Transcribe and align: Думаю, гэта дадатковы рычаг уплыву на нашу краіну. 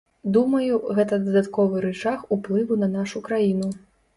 Думаю, 0.35 0.79
гэта 0.99 1.19
дадатковы 1.27 1.83
рычаг 1.87 2.25
уплыву 2.37 2.81
на 2.85 2.91
нашу 2.99 3.23
краіну. 3.29 3.69